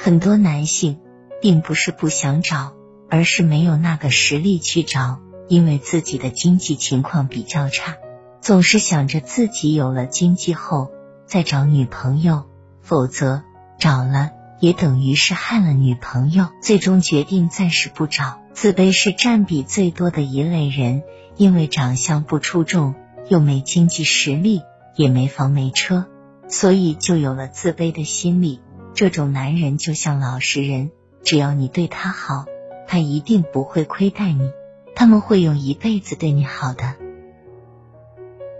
[0.00, 1.00] 很多男性
[1.42, 2.72] 并不是不想找，
[3.10, 5.18] 而是没有那个实力去找，
[5.48, 7.96] 因为自己的经济情况比较差，
[8.40, 10.92] 总是想着自己有了经济后
[11.26, 12.44] 再找女朋友，
[12.80, 13.42] 否则
[13.80, 14.30] 找了
[14.60, 16.46] 也等于是害了女朋友。
[16.62, 18.38] 最终决定暂时不找。
[18.52, 21.02] 自卑是占比最多的一类人，
[21.36, 22.94] 因为长相不出众，
[23.28, 24.62] 又没经济实力，
[24.94, 26.06] 也没房没车，
[26.46, 28.60] 所以就有了自卑的心理。
[28.98, 30.90] 这种男人就像老实人，
[31.22, 32.46] 只要你对他好，
[32.88, 34.50] 他一定不会亏待你，
[34.96, 36.96] 他们会用一辈子对你好的。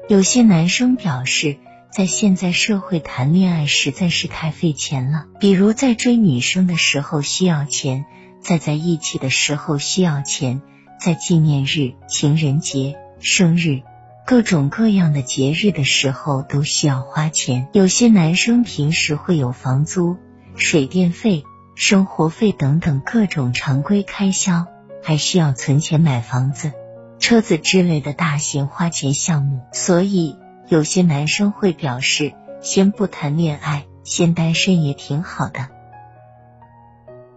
[0.09, 1.57] 有些男生表示，
[1.91, 8.05] 在现在社会谈恋爱实在是太费钱了，比如在追女生的时候需要钱。
[8.41, 10.63] 在在一起的时候需要钱，
[11.05, 13.81] 在纪念日、情人节、生日、
[14.25, 17.67] 各种各样的节日的时候都需要花钱。
[17.73, 20.17] 有些男生平时会有房租、
[20.59, 21.45] 水电费、
[21.77, 24.67] 生活费等等各种常规开销，
[25.03, 26.73] 还需要存钱买房子、
[27.21, 29.63] 车子之类的大型花钱项目。
[29.73, 30.37] 所以
[30.67, 35.69] 有些男生会表示，先不谈恋爱，先单身也挺好的。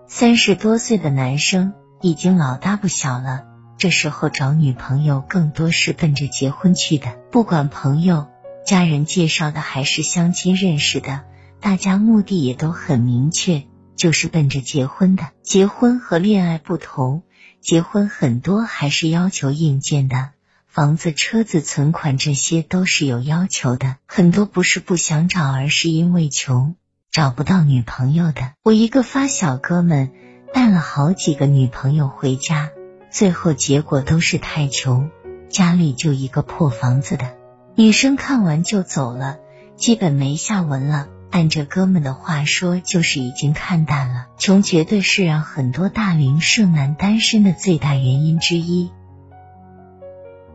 [0.08, 3.44] 三十多岁的男生已经老大不小了，
[3.77, 7.16] 这时候找女朋友更多是奔着结婚去的。
[7.31, 8.27] 不管朋友、
[8.66, 11.22] 家人介绍的还是相亲认识的，
[11.62, 13.64] 大家目的也都很明确，
[13.95, 15.30] 就是奔着结婚的。
[15.44, 17.22] 结婚和恋爱不同，
[17.62, 20.32] 结婚很多还是要求硬件的，
[20.67, 23.98] 房子、车子、存款这些都是有要求的。
[24.08, 26.76] 很多不是不想找，而是因为穷。
[27.12, 30.12] 找不到女朋友的，我一个发小哥们
[30.54, 32.72] 带了好几个女朋友回家，
[33.12, 35.12] 最后结果都是太穷，
[35.50, 37.36] 家里就一个破房子的。
[37.76, 39.38] 女生看完就走了，
[39.76, 41.09] 基本没下文了。
[41.31, 44.27] 按这哥们的话说，就是已经看淡了。
[44.37, 48.91] 穷绝对是让很多大龄剩男单身的最大原因之一。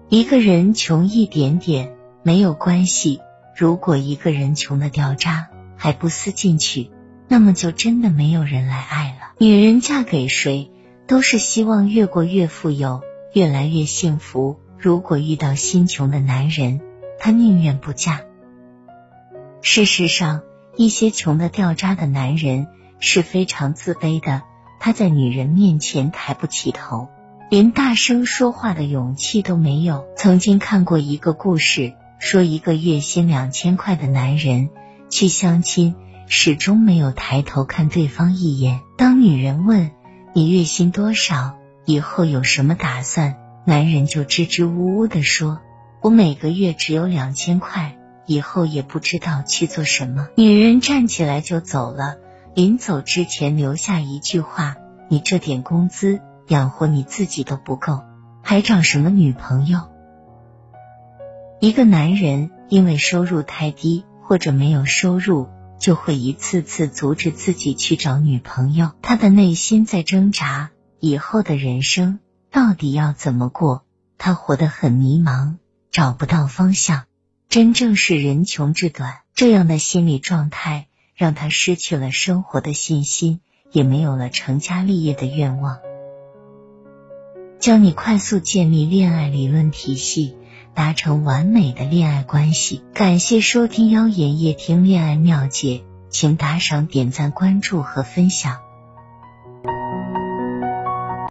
[0.09, 1.93] 一个人穷一点点
[2.23, 3.21] 没有关系，
[3.57, 5.49] 如果一个人穷的掉渣。
[5.79, 6.91] 还不思进取，
[7.29, 9.35] 那么就真的没有人来爱了。
[9.37, 10.71] 女人嫁给谁，
[11.07, 13.03] 都是希望越过越富有，
[13.35, 14.59] 越来越幸福。
[14.79, 16.81] 如果遇到心穷的男人，
[17.19, 18.23] 她宁愿不嫁。
[19.61, 20.41] 事实上，
[20.77, 22.67] 一些穷的掉渣的男人
[22.99, 24.43] 是非常自卑的，
[24.79, 27.09] 他在女人面前抬不起头，
[27.51, 30.05] 连大声说话的勇气都没有。
[30.17, 34.71] 曾经看过一个故事，说一个月薪两千块的男人。
[35.09, 35.95] 去相亲，
[36.27, 38.81] 始终没有抬头看对方一眼。
[38.99, 39.93] 当女人问
[40.35, 41.55] 你月薪多少，
[41.85, 45.61] 以后有什么打算，男人就支支吾吾的说
[46.03, 52.17] ：“我每个月只有两千块，以后也不知道去做什么。”女人站起来就走了，
[52.55, 54.77] 临走之前留下一句话
[55.09, 58.03] ：“你这点工资养活你自己都不够，
[58.43, 59.81] 还找什么女朋友？”
[61.61, 64.05] 一个男人因为收入太低。
[64.29, 65.47] 或者没有收入，
[65.79, 68.91] 就会一次次阻止自己去找女朋友。
[69.01, 72.19] 他的内心在挣扎，以后的人生
[72.51, 73.85] 到底要怎么过？
[74.19, 75.59] 他活得很迷茫，
[75.93, 77.05] 找不到方向。
[77.57, 83.41] 真正是人穷志短，这样的心理状态让他失去了生活的信心，
[83.73, 85.79] 也没有了成家立业的愿望。
[87.59, 90.37] 教你快速建立恋爱理论体系。
[90.75, 92.83] 达成完美的恋爱关系。
[92.93, 98.66] 感谢收听妖言夜听恋爱妙解，请打赏、点赞、关注和分享。